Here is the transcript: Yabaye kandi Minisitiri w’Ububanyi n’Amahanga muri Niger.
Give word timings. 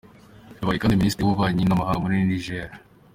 Yabaye 0.57 0.77
kandi 0.79 0.97
Minisitiri 0.99 1.23
w’Ububanyi 1.25 1.63
n’Amahanga 1.65 2.01
muri 2.03 2.17
Niger. 2.27 2.69